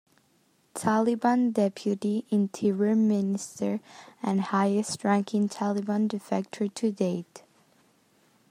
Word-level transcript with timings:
Taliban 0.73 1.53
deputy 1.53 2.25
interior 2.31 2.95
minister, 2.95 3.79
and 4.23 4.41
"highest 4.41 5.03
ranking 5.03 5.47
Taliban 5.47 6.07
defector 6.07 6.73
to 6.73 6.91
date". 6.91 7.43